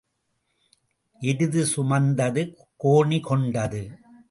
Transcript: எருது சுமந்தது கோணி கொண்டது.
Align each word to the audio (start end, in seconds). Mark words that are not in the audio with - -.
எருது 1.21 1.65
சுமந்தது 1.65 2.43
கோணி 2.83 3.19
கொண்டது. 3.21 3.83